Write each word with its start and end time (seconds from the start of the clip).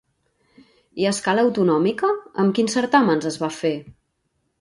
I 1.01 1.05
a 1.09 1.09
escala 1.15 1.43
autonòmica, 1.47 2.09
amb 2.45 2.55
quins 2.61 2.77
certàmens 2.79 3.29
es 3.33 3.39
va 3.43 3.51
fer? 3.59 3.73